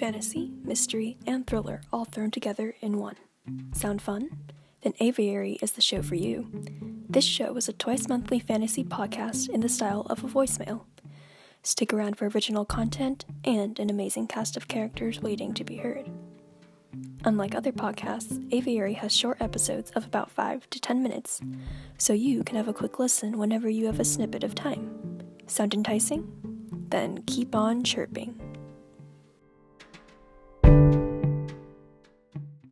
[0.00, 3.16] fantasy, mystery, and thriller all thrown together in one.
[3.72, 4.30] Sound fun?
[4.80, 6.48] Then Aviary is the show for you.
[7.06, 10.86] This show is a twice monthly fantasy podcast in the style of a voicemail.
[11.62, 16.10] Stick around for original content and an amazing cast of characters waiting to be heard.
[17.26, 21.42] Unlike other podcasts, Aviary has short episodes of about 5 to 10 minutes,
[21.98, 25.20] so you can have a quick listen whenever you have a snippet of time.
[25.46, 26.26] Sound enticing?
[26.88, 28.59] Then keep on chirping.